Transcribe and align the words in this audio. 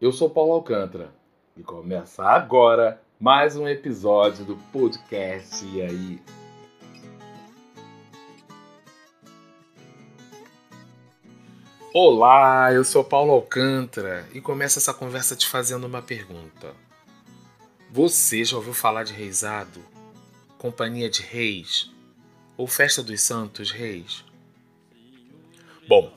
Eu 0.00 0.12
sou 0.12 0.30
Paulo 0.30 0.52
Alcântara 0.52 1.12
e 1.54 1.62
começa 1.62 2.24
agora 2.24 3.02
mais 3.20 3.54
um 3.54 3.68
episódio 3.68 4.46
do 4.46 4.56
podcast 4.72 5.62
E 5.66 5.82
aí? 5.82 6.22
Olá, 11.92 12.72
eu 12.72 12.82
sou 12.82 13.04
Paulo 13.04 13.32
Alcântara 13.32 14.26
e 14.32 14.40
começo 14.40 14.78
essa 14.78 14.94
conversa 14.94 15.36
te 15.36 15.46
fazendo 15.46 15.86
uma 15.86 16.00
pergunta. 16.00 16.74
Você 17.90 18.42
já 18.42 18.56
ouviu 18.56 18.72
falar 18.72 19.04
de 19.04 19.12
reisado? 19.12 19.84
Companhia 20.56 21.10
de 21.10 21.20
Reis? 21.20 21.90
Ou 22.56 22.66
Festa 22.66 23.02
dos 23.02 23.20
Santos 23.20 23.70
Reis? 23.70 24.24
Bom, 25.86 26.10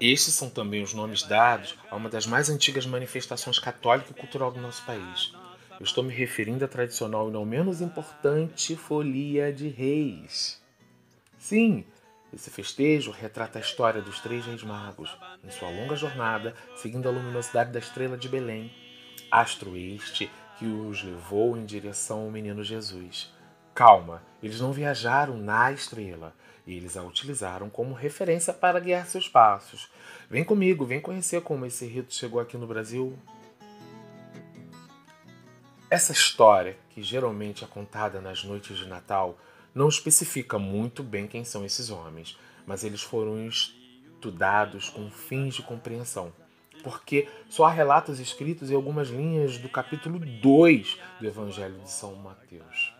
estes 0.00 0.34
são 0.34 0.50
também 0.50 0.82
os 0.82 0.92
nomes 0.92 1.22
dados 1.22 1.76
a 1.90 1.96
uma 1.96 2.08
das 2.08 2.26
mais 2.26 2.50
antigas 2.50 2.86
manifestações 2.86 3.58
católica 3.58 4.10
e 4.10 4.20
cultural 4.20 4.50
do 4.50 4.60
nosso 4.60 4.84
país. 4.84 5.32
Eu 5.78 5.84
estou 5.84 6.04
me 6.04 6.12
referindo 6.12 6.64
à 6.64 6.68
tradicional 6.68 7.28
e 7.28 7.32
não 7.32 7.44
menos 7.44 7.80
importante 7.80 8.76
Folia 8.76 9.52
de 9.52 9.68
Reis. 9.68 10.62
Sim, 11.38 11.84
esse 12.32 12.50
festejo 12.50 13.10
retrata 13.10 13.58
a 13.58 13.62
história 13.62 14.02
dos 14.02 14.20
três 14.20 14.44
reis 14.44 14.62
magos 14.62 15.16
em 15.44 15.50
sua 15.50 15.70
longa 15.70 15.96
jornada 15.96 16.54
seguindo 16.76 17.08
a 17.08 17.12
luminosidade 17.12 17.72
da 17.72 17.78
estrela 17.78 18.16
de 18.16 18.28
Belém, 18.28 18.72
astro 19.30 19.76
este 19.76 20.30
que 20.58 20.66
os 20.66 21.02
levou 21.02 21.56
em 21.56 21.64
direção 21.64 22.20
ao 22.20 22.30
menino 22.30 22.64
Jesus. 22.64 23.32
Calma, 23.74 24.22
eles 24.42 24.60
não 24.60 24.72
viajaram 24.72 25.36
na 25.36 25.70
estrela, 25.70 26.34
eles 26.66 26.96
a 26.96 27.02
utilizaram 27.02 27.70
como 27.70 27.94
referência 27.94 28.52
para 28.52 28.80
guiar 28.80 29.06
seus 29.06 29.28
passos. 29.28 29.88
Vem 30.28 30.42
comigo, 30.42 30.84
vem 30.84 31.00
conhecer 31.00 31.40
como 31.42 31.64
esse 31.64 31.86
rito 31.86 32.12
chegou 32.12 32.40
aqui 32.40 32.56
no 32.56 32.66
Brasil. 32.66 33.16
Essa 35.88 36.12
história, 36.12 36.76
que 36.90 37.00
geralmente 37.00 37.62
é 37.62 37.66
contada 37.66 38.20
nas 38.20 38.42
noites 38.42 38.76
de 38.76 38.86
Natal, 38.86 39.38
não 39.72 39.88
especifica 39.88 40.58
muito 40.58 41.02
bem 41.02 41.28
quem 41.28 41.44
são 41.44 41.64
esses 41.64 41.90
homens, 41.90 42.36
mas 42.66 42.82
eles 42.82 43.02
foram 43.02 43.46
estudados 43.46 44.88
com 44.88 45.08
fins 45.10 45.54
de 45.54 45.62
compreensão, 45.62 46.32
porque 46.82 47.28
só 47.48 47.66
há 47.66 47.70
relatos 47.70 48.18
escritos 48.18 48.70
em 48.70 48.74
algumas 48.74 49.08
linhas 49.08 49.58
do 49.58 49.68
capítulo 49.68 50.18
2 50.18 50.98
do 51.20 51.26
Evangelho 51.26 51.78
de 51.78 51.90
São 51.90 52.16
Mateus. 52.16 52.95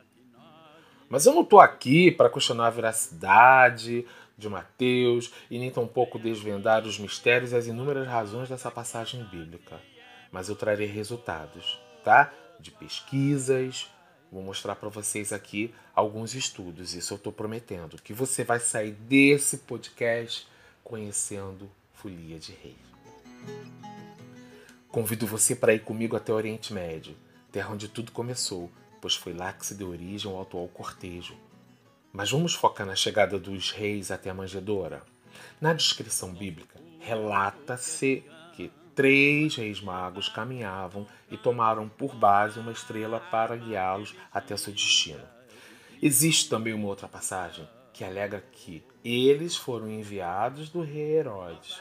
Mas 1.09 1.27
eu 1.27 1.35
não 1.35 1.43
estou 1.43 1.61
aqui 1.61 2.11
para 2.11 2.31
questionar 2.31 2.67
a 2.67 2.71
veracidade 2.71 4.07
de 4.37 4.49
Mateus 4.49 5.33
e 5.51 5.59
nem 5.59 5.71
tampouco 5.71 6.19
desvendar 6.19 6.85
os 6.85 6.99
mistérios 6.99 7.53
e 7.53 7.57
as 7.57 7.67
inúmeras 7.67 8.07
razões 8.07 8.49
dessa 8.49 8.71
passagem 8.71 9.25
bíblica. 9.25 9.81
Mas 10.31 10.49
eu 10.49 10.57
trarei 10.57 10.87
resultados, 10.87 11.81
tá? 12.05 12.33
De 12.59 12.71
pesquisas. 12.71 13.91
Vou 14.31 14.43
mostrar 14.43 14.75
para 14.75 14.89
vocês 14.89 15.33
aqui 15.33 15.73
alguns 15.95 16.35
estudos. 16.35 16.95
Isso 16.95 17.15
eu 17.15 17.17
estou 17.17 17.33
prometendo. 17.33 18.03
Que 18.03 18.13
você 18.13 18.43
vai 18.45 18.59
sair 18.59 18.93
desse 18.93 19.59
podcast 19.59 20.47
conhecendo 20.83 21.71
Folia 21.95 22.39
de 22.39 22.53
Reis. 22.53 22.77
Convido 24.89 25.27
você 25.27 25.55
para 25.55 25.75
ir 25.75 25.81
comigo 25.81 26.17
até 26.17 26.33
o 26.33 26.37
Oriente 26.37 26.73
Médio, 26.73 27.15
terra 27.53 27.73
onde 27.73 27.89
tudo 27.89 28.13
começou 28.13 28.71
pois 29.07 29.15
foi 29.15 29.33
lá 29.33 29.53
que 29.53 29.65
se 29.65 29.77
deu 29.77 29.91
origem 29.91 30.29
ao 30.29 30.43
atual 30.43 30.67
cortejo. 30.67 31.37
Mas 32.13 32.29
vamos 32.29 32.55
focar 32.55 32.85
na 32.85 32.97
chegada 32.97 33.39
dos 33.39 33.71
reis 33.71 34.11
até 34.11 34.31
a 34.31 34.35
manjedoura. 34.35 35.01
Na 35.61 35.73
descrição 35.73 36.35
bíblica, 36.35 36.81
relata-se 36.99 38.25
que 38.57 38.69
três 38.97 39.55
reis 39.55 39.81
magos 39.81 40.29
caminhavam 40.29 41.07
e 41.31 41.37
tomaram 41.37 41.89
por 41.89 42.17
base 42.17 42.59
uma 42.59 42.73
estrela 42.73 43.21
para 43.21 43.55
guiá-los 43.55 44.13
até 44.33 44.57
seu 44.57 44.73
destino. 44.73 45.23
Existe 46.03 46.49
também 46.49 46.75
uma 46.75 46.89
outra 46.89 47.07
passagem 47.07 47.69
que 47.93 48.03
alega 48.03 48.43
que 48.51 48.83
eles 49.05 49.55
foram 49.55 49.89
enviados 49.89 50.69
do 50.69 50.83
rei 50.83 51.19
Herodes, 51.19 51.81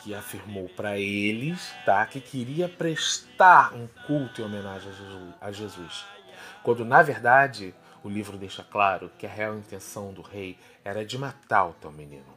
que 0.00 0.14
afirmou 0.14 0.68
para 0.68 0.96
eles 0.96 1.74
tá, 1.84 2.06
que 2.06 2.20
queria 2.20 2.68
prestar 2.68 3.74
um 3.74 3.88
culto 4.06 4.40
em 4.40 4.44
homenagem 4.44 4.92
a 5.40 5.50
Jesus 5.50 6.15
quando 6.62 6.84
na 6.84 7.02
verdade 7.02 7.74
o 8.02 8.08
livro 8.08 8.38
deixa 8.38 8.62
claro 8.62 9.10
que 9.18 9.26
a 9.26 9.30
real 9.30 9.56
intenção 9.56 10.12
do 10.12 10.22
rei 10.22 10.56
era 10.84 11.04
de 11.04 11.18
matar 11.18 11.66
o 11.66 11.72
tal 11.72 11.90
menino. 11.90 12.36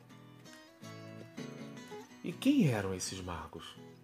E 2.24 2.32
quem 2.32 2.70
eram 2.70 2.94
esses 2.94 3.22
magos? 3.22 3.64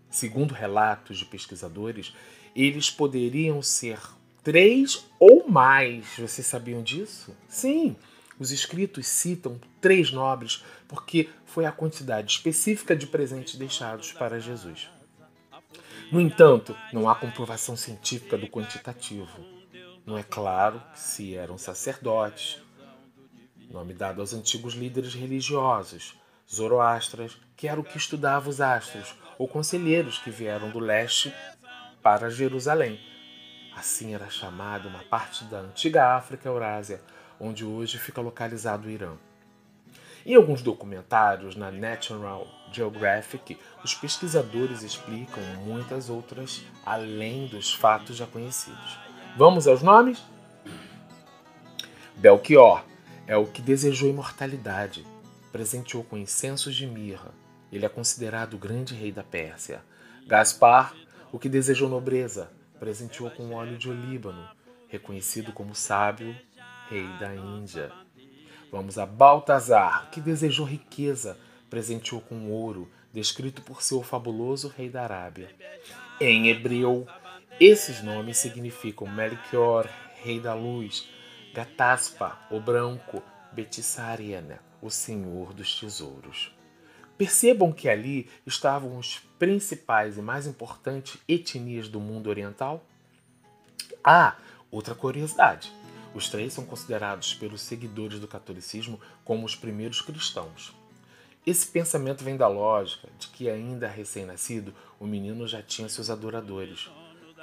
Segundo 0.09 0.53
relatos 0.53 1.17
de 1.17 1.25
pesquisadores, 1.25 2.13
eles 2.55 2.89
poderiam 2.89 3.61
ser 3.61 3.99
três 4.43 5.05
ou 5.19 5.49
mais. 5.49 6.05
Vocês 6.17 6.47
sabiam 6.47 6.81
disso? 6.81 7.35
Sim, 7.49 7.95
os 8.39 8.51
escritos 8.51 9.07
citam 9.07 9.59
três 9.81 10.11
nobres 10.11 10.63
porque 10.87 11.29
foi 11.45 11.65
a 11.65 11.71
quantidade 11.71 12.31
específica 12.33 12.95
de 12.95 13.07
presentes 13.07 13.55
deixados 13.55 14.11
para 14.11 14.39
Jesus. 14.39 14.89
No 16.11 16.21
entanto, 16.21 16.75
não 16.93 17.09
há 17.09 17.15
comprovação 17.15 17.75
científica 17.75 18.37
do 18.37 18.47
quantitativo. 18.47 19.54
Não 20.05 20.17
é 20.17 20.23
claro 20.23 20.79
se 20.93 21.35
eram 21.35 21.57
sacerdotes, 21.57 22.61
nome 23.71 23.93
dado 23.93 24.21
aos 24.21 24.33
antigos 24.33 24.75
líderes 24.75 25.15
religiosos, 25.15 26.15
zoroastras, 26.47 27.35
que 27.55 27.67
era 27.67 27.79
o 27.79 27.83
que 27.83 27.97
estudava 27.97 28.47
os 28.47 28.61
astros, 28.61 29.15
ou 29.39 29.47
conselheiros 29.47 30.19
que 30.19 30.29
vieram 30.29 30.69
do 30.69 30.77
leste 30.77 31.33
para 32.03 32.29
Jerusalém. 32.29 32.99
Assim 33.75 34.13
era 34.13 34.29
chamada 34.29 34.87
uma 34.87 35.03
parte 35.03 35.43
da 35.45 35.57
antiga 35.57 36.15
África 36.15 36.47
Eurásia, 36.47 37.01
onde 37.39 37.65
hoje 37.65 37.97
fica 37.97 38.21
localizado 38.21 38.87
o 38.87 38.91
Irã. 38.91 39.17
Em 40.23 40.35
alguns 40.35 40.61
documentários 40.61 41.55
na 41.55 41.71
National 41.71 42.47
Geographic, 42.71 43.59
os 43.83 43.95
pesquisadores 43.95 44.83
explicam 44.83 45.43
muitas 45.65 46.09
outras 46.09 46.63
além 46.85 47.47
dos 47.47 47.73
fatos 47.73 48.15
já 48.15 48.27
conhecidos. 48.27 49.04
Vamos 49.37 49.67
aos 49.67 49.81
nomes? 49.81 50.23
Belchior 52.15 52.85
é 53.27 53.35
o 53.35 53.45
que 53.45 53.61
desejou 53.61 54.09
imortalidade, 54.09 55.05
presenteou 55.51 56.05
com 56.05 56.17
incensos 56.17 56.73
de 56.73 56.87
mirra. 56.87 57.33
Ele 57.69 57.85
é 57.85 57.89
considerado 57.89 58.53
o 58.53 58.57
grande 58.57 58.95
rei 58.95 59.11
da 59.11 59.23
Pérsia. 59.23 59.83
Gaspar, 60.25 60.95
o 61.33 61.37
que 61.37 61.49
desejou 61.49 61.89
nobreza, 61.89 62.49
presenteou 62.79 63.29
com 63.29 63.53
óleo 63.53 63.77
de 63.77 63.89
olíbano, 63.89 64.47
reconhecido 64.87 65.51
como 65.51 65.75
sábio 65.75 66.33
rei 66.89 67.05
da 67.19 67.35
Índia. 67.35 67.91
Vamos 68.71 68.97
a 68.97 69.05
Baltazar, 69.05 70.09
que 70.11 70.21
desejou 70.21 70.65
riqueza, 70.65 71.37
presenteou 71.69 72.21
com 72.21 72.49
ouro, 72.49 72.89
descrito 73.11 73.61
por 73.61 73.81
seu 73.81 74.01
fabuloso 74.01 74.69
rei 74.69 74.87
da 74.87 75.03
Arábia. 75.03 75.49
Em 76.21 76.47
hebreu, 76.47 77.05
esses 77.59 78.01
nomes 78.01 78.37
significam 78.37 79.07
Melchior, 79.07 79.89
Rei 80.21 80.39
da 80.39 80.53
Luz, 80.53 81.07
Gataspa, 81.53 82.37
o 82.51 82.59
Branco, 82.59 83.23
Betissariana, 83.53 84.59
o 84.81 84.89
Senhor 84.89 85.53
dos 85.53 85.79
Tesouros. 85.79 86.53
Percebam 87.17 87.71
que 87.71 87.87
ali 87.87 88.29
estavam 88.45 88.97
os 88.97 89.19
principais 89.39 90.17
e 90.17 90.21
mais 90.21 90.45
importantes 90.45 91.17
etnias 91.29 91.87
do 91.87 92.01
mundo 92.01 92.29
oriental? 92.29 92.85
Ah, 94.03 94.35
outra 94.69 94.93
curiosidade. 94.93 95.71
Os 96.13 96.27
três 96.27 96.51
são 96.51 96.65
considerados 96.65 97.33
pelos 97.33 97.61
seguidores 97.61 98.19
do 98.19 98.27
catolicismo 98.27 98.99
como 99.23 99.45
os 99.45 99.55
primeiros 99.55 100.01
cristãos. 100.01 100.75
Esse 101.47 101.67
pensamento 101.67 102.23
vem 102.23 102.35
da 102.35 102.47
lógica 102.49 103.07
de 103.17 103.27
que, 103.27 103.49
ainda 103.49 103.87
recém-nascido, 103.87 104.73
o 104.99 105.05
menino 105.05 105.47
já 105.47 105.61
tinha 105.61 105.87
seus 105.87 106.09
adoradores. 106.09 106.89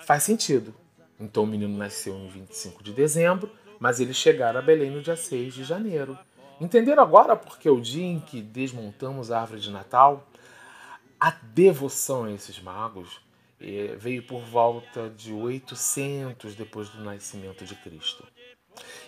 Faz 0.05 0.23
sentido. 0.23 0.75
Então 1.19 1.45
o 1.45 1.47
menino 1.47 1.77
nasceu 1.77 2.15
em 2.17 2.29
25 2.29 2.83
de 2.83 2.93
dezembro, 2.93 3.51
mas 3.79 4.01
eles 4.01 4.17
chegaram 4.17 4.59
a 4.59 4.63
Belém 4.63 4.91
no 4.91 5.03
dia 5.03 5.17
6 5.17 5.55
de 5.55 5.65
janeiro. 5.65 6.19
Entenderam 6.61 7.03
agora 7.03 7.37
porque 7.37 7.69
o 7.69 7.81
dia 7.81 8.05
em 8.05 8.21
que 8.21 8.41
desmontamos 8.41 9.31
a 9.31 9.41
árvore 9.41 9.61
de 9.61 9.71
Natal? 9.71 10.27
A 11.19 11.31
devoção 11.31 12.25
a 12.25 12.33
esses 12.33 12.61
magos 12.61 13.21
eh, 13.61 13.95
veio 13.97 14.25
por 14.25 14.41
volta 14.41 15.09
de 15.11 15.33
800 15.33 16.55
depois 16.55 16.89
do 16.89 17.03
nascimento 17.03 17.65
de 17.65 17.75
Cristo. 17.77 18.27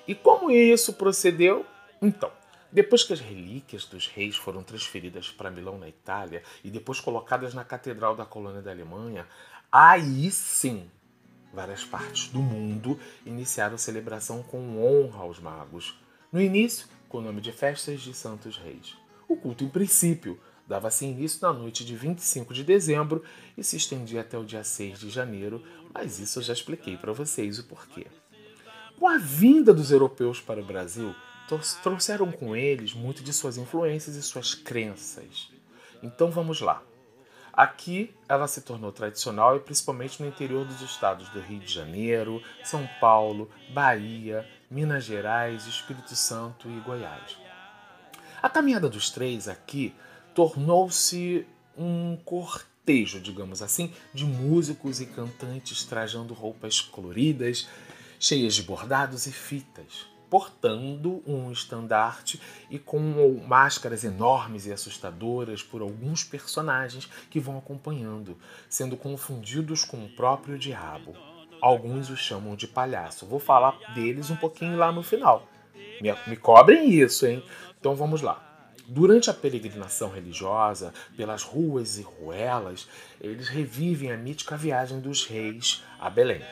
E 0.06 0.14
como 0.14 0.50
isso 0.50 0.92
procedeu? 0.92 1.66
Então, 2.00 2.30
depois 2.70 3.04
que 3.04 3.12
as 3.12 3.20
relíquias 3.20 3.84
dos 3.84 4.08
reis 4.08 4.36
foram 4.36 4.62
transferidas 4.62 5.30
para 5.30 5.50
Milão, 5.50 5.78
na 5.78 5.88
Itália, 5.88 6.42
e 6.62 6.70
depois 6.70 6.98
colocadas 6.98 7.54
na 7.54 7.64
Catedral 7.64 8.16
da 8.16 8.26
Colônia 8.26 8.60
da 8.60 8.72
Alemanha, 8.72 9.26
Aí 9.76 10.30
sim, 10.30 10.88
várias 11.52 11.84
partes 11.84 12.28
do 12.28 12.38
mundo 12.38 12.96
iniciaram 13.26 13.74
a 13.74 13.78
celebração 13.78 14.40
com 14.40 14.80
honra 14.80 15.24
aos 15.24 15.40
magos. 15.40 15.98
No 16.30 16.40
início, 16.40 16.86
com 17.08 17.18
o 17.18 17.20
nome 17.20 17.40
de 17.40 17.50
Festas 17.50 18.00
de 18.00 18.14
Santos 18.14 18.56
Reis. 18.56 18.96
O 19.26 19.36
culto, 19.36 19.64
em 19.64 19.68
princípio, 19.68 20.38
Dava-se 20.64 21.04
início 21.04 21.40
na 21.42 21.52
noite 21.52 21.84
de 21.84 21.94
25 21.94 22.54
de 22.54 22.62
dezembro 22.62 23.22
e 23.58 23.64
se 23.64 23.76
estendia 23.76 24.20
até 24.22 24.38
o 24.38 24.44
dia 24.44 24.62
6 24.64 24.98
de 24.98 25.10
janeiro, 25.10 25.62
mas 25.92 26.18
isso 26.20 26.38
eu 26.38 26.42
já 26.42 26.52
expliquei 26.52 26.96
para 26.96 27.12
vocês 27.12 27.58
o 27.58 27.64
porquê. 27.64 28.06
Com 28.98 29.08
a 29.08 29.18
vinda 29.18 29.74
dos 29.74 29.90
europeus 29.90 30.40
para 30.40 30.62
o 30.62 30.64
Brasil, 30.64 31.14
trouxeram 31.82 32.32
com 32.32 32.56
eles 32.56 32.94
muito 32.94 33.22
de 33.22 33.32
suas 33.32 33.58
influências 33.58 34.16
e 34.16 34.22
suas 34.22 34.54
crenças. 34.54 35.50
Então 36.02 36.30
vamos 36.30 36.62
lá. 36.62 36.82
Aqui 37.56 38.12
ela 38.28 38.48
se 38.48 38.62
tornou 38.62 38.90
tradicional 38.90 39.56
e 39.56 39.60
principalmente 39.60 40.20
no 40.20 40.28
interior 40.28 40.64
dos 40.64 40.80
estados 40.80 41.28
do 41.28 41.40
Rio 41.40 41.60
de 41.60 41.72
Janeiro, 41.72 42.42
São 42.64 42.88
Paulo, 43.00 43.48
Bahia, 43.72 44.44
Minas 44.68 45.04
Gerais, 45.04 45.64
Espírito 45.66 46.16
Santo 46.16 46.68
e 46.68 46.80
Goiás. 46.80 47.38
A 48.42 48.50
caminhada 48.50 48.88
dos 48.88 49.08
três 49.08 49.46
aqui 49.46 49.94
tornou-se 50.34 51.46
um 51.78 52.16
cortejo, 52.24 53.20
digamos 53.20 53.62
assim, 53.62 53.94
de 54.12 54.24
músicos 54.24 55.00
e 55.00 55.06
cantantes 55.06 55.84
trajando 55.84 56.34
roupas 56.34 56.80
coloridas, 56.80 57.68
cheias 58.18 58.54
de 58.54 58.64
bordados 58.64 59.26
e 59.26 59.32
fitas, 59.32 60.06
portando 60.34 61.22
um 61.24 61.52
estandarte 61.52 62.40
e 62.68 62.76
com 62.76 63.00
máscaras 63.46 64.02
enormes 64.02 64.66
e 64.66 64.72
assustadoras 64.72 65.62
por 65.62 65.80
alguns 65.80 66.24
personagens 66.24 67.08
que 67.30 67.38
vão 67.38 67.56
acompanhando, 67.56 68.36
sendo 68.68 68.96
confundidos 68.96 69.84
com 69.84 70.04
o 70.04 70.08
próprio 70.08 70.58
diabo. 70.58 71.14
Alguns 71.62 72.10
os 72.10 72.18
chamam 72.18 72.56
de 72.56 72.66
palhaço. 72.66 73.26
Vou 73.26 73.38
falar 73.38 73.78
deles 73.94 74.28
um 74.28 74.34
pouquinho 74.34 74.76
lá 74.76 74.90
no 74.90 75.04
final. 75.04 75.48
Me, 76.00 76.12
me 76.26 76.36
cobrem 76.36 76.90
isso, 76.90 77.28
hein? 77.28 77.40
Então 77.78 77.94
vamos 77.94 78.20
lá. 78.20 78.66
Durante 78.88 79.30
a 79.30 79.34
peregrinação 79.34 80.10
religiosa, 80.10 80.92
pelas 81.16 81.44
ruas 81.44 81.96
e 81.96 82.02
ruelas, 82.02 82.88
eles 83.20 83.46
revivem 83.46 84.10
a 84.10 84.16
mítica 84.16 84.56
viagem 84.56 84.98
dos 84.98 85.24
reis 85.24 85.84
a 86.00 86.10
Belém. 86.10 86.42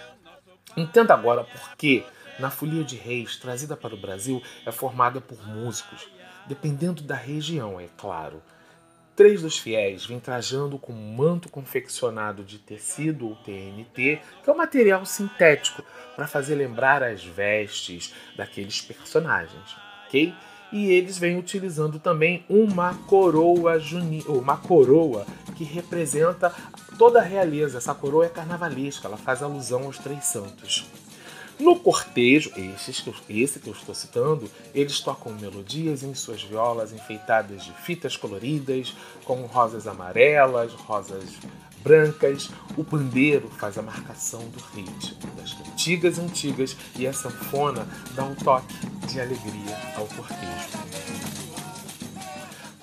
Entenda 0.76 1.12
agora 1.14 1.42
por 1.42 1.76
que 1.76 2.04
na 2.38 2.50
Folia 2.50 2.84
de 2.84 2.96
Reis, 2.96 3.36
trazida 3.36 3.76
para 3.76 3.94
o 3.94 4.00
Brasil, 4.00 4.42
é 4.66 4.72
formada 4.72 5.20
por 5.20 5.46
músicos, 5.46 6.08
dependendo 6.46 7.02
da 7.02 7.14
região, 7.14 7.80
é 7.80 7.88
claro. 7.96 8.42
Três 9.14 9.42
dos 9.42 9.58
fiéis 9.58 10.06
vêm 10.06 10.18
trajando 10.18 10.78
com 10.78 10.92
manto 10.92 11.50
confeccionado 11.50 12.42
de 12.42 12.58
tecido 12.58 13.28
ou 13.28 13.36
TNT, 13.36 14.20
que 14.42 14.48
é 14.48 14.52
um 14.52 14.56
material 14.56 15.04
sintético 15.04 15.84
para 16.16 16.26
fazer 16.26 16.54
lembrar 16.54 17.02
as 17.02 17.22
vestes 17.22 18.14
daqueles 18.36 18.80
personagens, 18.80 19.76
ok? 20.06 20.34
e 20.72 20.90
eles 20.90 21.18
vêm 21.18 21.38
utilizando 21.38 21.98
também 21.98 22.44
uma 22.48 22.94
coroa 23.06 23.78
juni, 23.78 24.24
uma 24.26 24.56
coroa 24.56 25.26
que 25.54 25.64
representa 25.64 26.52
toda 26.96 27.20
a 27.20 27.22
realeza. 27.22 27.78
Essa 27.78 27.94
coroa 27.94 28.24
é 28.24 28.28
carnavalesca, 28.30 29.06
ela 29.06 29.18
faz 29.18 29.42
alusão 29.42 29.84
aos 29.84 29.98
três 29.98 30.24
santos. 30.24 30.86
No 31.62 31.78
cortejo, 31.78 32.50
esses, 32.56 33.04
esse 33.28 33.60
que 33.60 33.68
eu 33.68 33.72
estou 33.72 33.94
citando, 33.94 34.50
eles 34.74 34.98
tocam 34.98 35.32
melodias 35.32 36.02
em 36.02 36.12
suas 36.12 36.42
violas 36.42 36.92
enfeitadas 36.92 37.64
de 37.64 37.72
fitas 37.74 38.16
coloridas, 38.16 38.92
com 39.24 39.42
rosas 39.42 39.86
amarelas, 39.86 40.72
rosas 40.72 41.22
brancas, 41.84 42.50
o 42.76 42.82
pandeiro 42.82 43.48
faz 43.48 43.78
a 43.78 43.82
marcação 43.82 44.40
do 44.48 44.58
ritmo 44.74 45.16
das 45.36 45.54
cantigas 45.54 46.18
antigas 46.18 46.76
e 46.98 47.06
a 47.06 47.12
sanfona 47.12 47.86
dá 48.16 48.24
um 48.24 48.34
toque 48.34 48.74
de 49.06 49.20
alegria 49.20 49.78
ao 49.96 50.08
cortejo. 50.08 50.68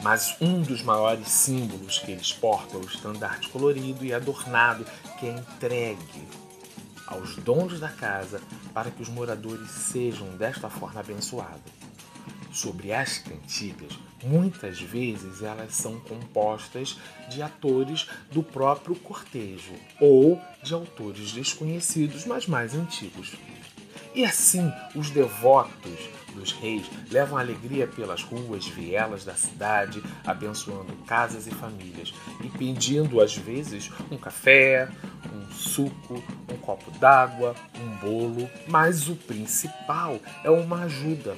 Mas 0.02 0.38
um 0.40 0.62
dos 0.62 0.82
maiores 0.84 1.28
símbolos 1.28 2.00
que 2.00 2.14
eles 2.14 2.32
portam 2.32 2.80
é 2.80 2.84
o 2.86 2.88
estandarte 2.88 3.50
colorido 3.50 4.06
e 4.06 4.14
adornado 4.14 4.86
que 5.20 5.26
é 5.26 5.32
entregue 5.32 6.49
aos 7.10 7.36
donos 7.38 7.80
da 7.80 7.90
casa 7.90 8.42
para 8.74 8.92
que 8.92 9.02
os 9.02 9.10
moradores 9.10 9.70
sejam 9.70 10.28
desta 10.38 10.70
forma 10.70 11.00
abençoados. 11.00 11.72
Sobre 12.52 12.92
as 12.92 13.20
cantigas, 13.20 13.92
muitas 14.24 14.80
vezes 14.82 15.42
elas 15.44 15.76
são 15.76 16.00
compostas 16.00 16.98
de 17.30 17.42
atores 17.42 18.08
do 18.32 18.42
próprio 18.42 18.96
cortejo 18.96 19.74
ou 20.00 20.42
de 20.64 20.74
autores 20.74 21.32
desconhecidos, 21.32 22.26
mas 22.26 22.48
mais 22.48 22.74
antigos. 22.74 23.34
E 24.14 24.26
assim, 24.26 24.72
os 24.96 25.10
devotos 25.12 26.10
dos 26.34 26.52
reis 26.52 26.90
levam 27.12 27.38
alegria 27.38 27.88
pelas 27.88 28.24
ruas, 28.24 28.68
vielas 28.68 29.24
da 29.24 29.36
cidade, 29.36 30.02
abençoando 30.26 30.94
casas 31.06 31.48
e 31.48 31.52
famílias 31.52 32.14
e 32.44 32.50
pedindo 32.50 33.22
às 33.22 33.36
vezes 33.36 33.92
um 34.12 34.18
café, 34.18 34.90
um 35.34 35.52
suco, 35.52 36.24
um 36.52 36.58
copo 36.58 36.92
d'água, 37.00 37.56
um 37.80 37.96
bolo, 37.98 38.50
mas 38.68 39.08
o 39.08 39.16
principal 39.16 40.20
é 40.44 40.50
uma 40.50 40.84
ajuda. 40.84 41.36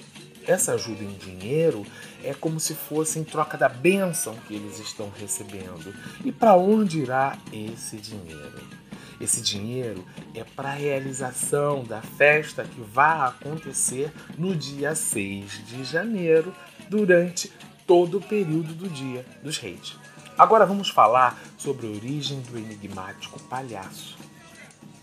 Essa 0.47 0.73
ajuda 0.73 1.03
em 1.03 1.13
dinheiro 1.13 1.85
é 2.23 2.33
como 2.33 2.59
se 2.59 2.73
fosse 2.73 3.19
em 3.19 3.23
troca 3.23 3.57
da 3.57 3.69
bênção 3.69 4.35
que 4.47 4.56
eles 4.56 4.79
estão 4.79 5.12
recebendo. 5.19 5.94
E 6.25 6.31
para 6.31 6.56
onde 6.56 7.01
irá 7.01 7.38
esse 7.53 7.97
dinheiro? 7.97 8.81
Esse 9.21 9.39
dinheiro 9.39 10.03
é 10.33 10.44
para 10.44 10.69
a 10.69 10.73
realização 10.73 11.83
da 11.83 12.01
festa 12.01 12.63
que 12.63 12.81
vai 12.81 13.27
acontecer 13.27 14.12
no 14.35 14.56
dia 14.56 14.95
6 14.95 15.68
de 15.68 15.83
janeiro, 15.83 16.51
durante 16.89 17.53
todo 17.85 18.18
o 18.18 18.21
período 18.21 18.73
do 18.73 18.89
Dia 18.89 19.23
dos 19.44 19.59
Reis. 19.59 19.95
Agora 20.35 20.65
vamos 20.65 20.89
falar 20.89 21.39
sobre 21.56 21.85
a 21.85 21.91
origem 21.91 22.41
do 22.41 22.57
enigmático 22.57 23.39
palhaço, 23.44 24.18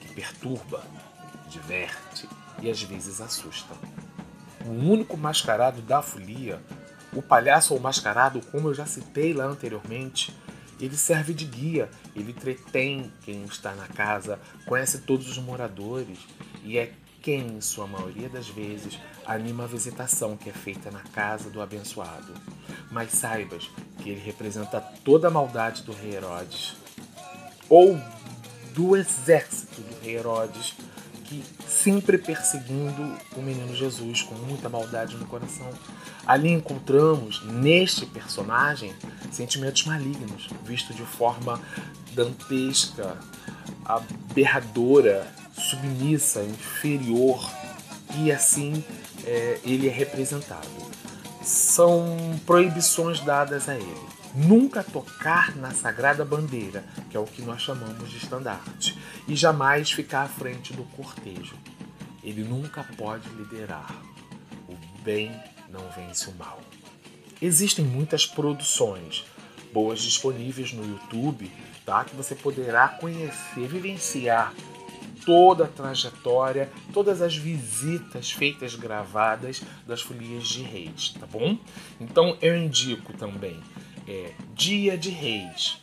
que 0.00 0.08
perturba, 0.08 0.82
diverte 1.48 2.28
e 2.60 2.68
às 2.68 2.82
vezes 2.82 3.20
assusta. 3.20 3.72
O 4.66 4.70
único 4.70 5.16
mascarado 5.16 5.80
da 5.80 6.02
folia, 6.02 6.60
o 7.12 7.22
palhaço 7.22 7.72
ou 7.72 7.78
mascarado, 7.78 8.40
como 8.50 8.68
eu 8.68 8.74
já 8.74 8.84
citei 8.84 9.32
lá 9.32 9.44
anteriormente, 9.44 10.36
ele 10.80 10.96
serve 10.96 11.34
de 11.34 11.44
guia, 11.44 11.90
ele 12.14 12.30
entretém 12.30 13.12
quem 13.22 13.44
está 13.44 13.74
na 13.74 13.86
casa, 13.86 14.38
conhece 14.66 14.98
todos 14.98 15.28
os 15.28 15.38
moradores 15.38 16.18
e 16.62 16.78
é 16.78 16.92
quem, 17.20 17.46
em 17.46 17.60
sua 17.60 17.86
maioria 17.86 18.28
das 18.28 18.48
vezes, 18.48 18.98
anima 19.26 19.64
a 19.64 19.66
visitação 19.66 20.36
que 20.36 20.48
é 20.48 20.52
feita 20.52 20.90
na 20.90 21.00
casa 21.00 21.50
do 21.50 21.60
abençoado. 21.60 22.32
Mas 22.90 23.12
saibas 23.12 23.68
que 23.98 24.10
ele 24.10 24.20
representa 24.20 24.80
toda 25.04 25.28
a 25.28 25.30
maldade 25.30 25.82
do 25.82 25.92
rei 25.92 26.14
Herodes, 26.14 26.76
ou 27.68 28.00
do 28.72 28.96
exército 28.96 29.80
do 29.80 30.04
rei 30.04 30.16
Herodes, 30.16 30.74
que 31.24 31.44
sempre 31.66 32.16
perseguindo 32.16 33.18
o 33.36 33.42
menino 33.42 33.74
Jesus 33.74 34.22
com 34.22 34.34
muita 34.34 34.68
maldade 34.68 35.16
no 35.16 35.26
coração. 35.26 35.68
Ali 36.28 36.50
encontramos 36.50 37.42
neste 37.46 38.04
personagem 38.04 38.94
sentimentos 39.32 39.86
malignos, 39.86 40.50
visto 40.62 40.92
de 40.92 41.02
forma 41.02 41.58
dantesca, 42.12 43.16
aberradora, 43.82 45.26
submissa, 45.54 46.42
inferior, 46.42 47.50
e 48.18 48.30
assim 48.30 48.84
é, 49.24 49.58
ele 49.64 49.88
é 49.88 49.90
representado. 49.90 50.68
São 51.42 52.38
proibições 52.44 53.20
dadas 53.20 53.66
a 53.66 53.74
ele 53.74 54.08
nunca 54.34 54.84
tocar 54.84 55.56
na 55.56 55.70
sagrada 55.70 56.24
bandeira, 56.24 56.84
que 57.10 57.16
é 57.16 57.20
o 57.20 57.24
que 57.24 57.42
nós 57.42 57.62
chamamos 57.62 58.10
de 58.10 58.18
estandarte, 58.18 58.98
e 59.26 59.34
jamais 59.34 59.90
ficar 59.90 60.22
à 60.22 60.28
frente 60.28 60.72
do 60.72 60.84
cortejo. 60.84 61.56
Ele 62.22 62.44
nunca 62.44 62.84
pode 62.96 63.28
liderar. 63.30 63.90
O 64.68 64.76
bem 65.02 65.32
não 65.72 65.88
vence 65.90 66.28
o 66.28 66.34
mal. 66.34 66.60
Existem 67.40 67.84
muitas 67.84 68.26
produções 68.26 69.24
boas 69.72 70.00
disponíveis 70.00 70.72
no 70.72 70.84
YouTube, 70.84 71.50
tá? 71.84 72.04
Que 72.04 72.16
você 72.16 72.34
poderá 72.34 72.88
conhecer, 72.88 73.66
vivenciar 73.68 74.52
toda 75.24 75.64
a 75.64 75.68
trajetória, 75.68 76.70
todas 76.92 77.20
as 77.20 77.36
visitas 77.36 78.32
feitas 78.32 78.74
gravadas 78.74 79.62
das 79.86 80.00
folias 80.00 80.48
de 80.48 80.62
reis, 80.62 81.14
tá 81.20 81.26
bom? 81.26 81.58
Então 82.00 82.36
eu 82.40 82.56
indico 82.56 83.12
também 83.12 83.60
é 84.08 84.32
Dia 84.54 84.96
de 84.96 85.10
Reis. 85.10 85.78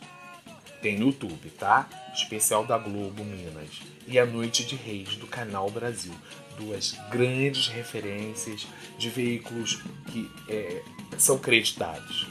Tem 0.85 0.99
no 0.99 1.07
YouTube, 1.07 1.49
tá? 1.57 1.89
Especial 2.13 2.63
da 2.63 2.77
Globo 2.77 3.23
Minas. 3.23 3.81
E 4.05 4.19
a 4.19 4.25
Noite 4.27 4.63
de 4.63 4.75
Reis 4.75 5.15
do 5.15 5.25
Canal 5.25 5.67
Brasil. 5.71 6.13
Duas 6.59 6.95
grandes 7.09 7.69
referências 7.69 8.67
de 8.95 9.09
veículos 9.09 9.81
que 10.11 10.29
é, 10.47 10.83
são 11.17 11.39
creditados. 11.39 12.27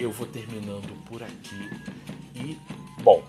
Eu 0.00 0.10
vou 0.10 0.26
terminando 0.26 1.00
por 1.04 1.22
aqui 1.22 1.70
e, 2.34 2.58
bom, 3.04 3.24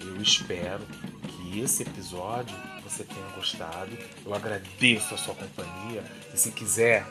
eu 0.00 0.20
espero 0.20 0.82
que 1.28 1.60
esse 1.60 1.84
episódio 1.84 2.56
você 2.82 3.04
tenha 3.04 3.28
gostado. 3.36 3.96
Eu 4.26 4.34
agradeço 4.34 5.14
a 5.14 5.18
sua 5.18 5.36
companhia 5.36 6.02
e 6.34 6.36
se 6.36 6.50
quiser, 6.50 7.06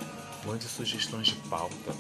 mande 0.46 0.66
sugestões 0.66 1.28
de 1.28 1.36
pauta 1.48 1.94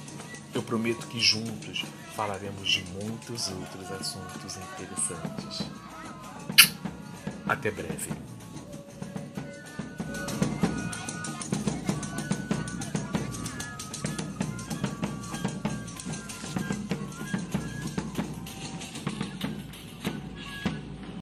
Eu 0.53 0.61
prometo 0.61 1.07
que 1.07 1.19
juntos 1.19 1.83
falaremos 2.15 2.69
de 2.69 2.83
muitos 2.91 3.49
outros 3.49 3.91
assuntos 3.91 4.55
interessantes. 4.57 5.67
Até 7.47 7.71
breve. 7.71 8.11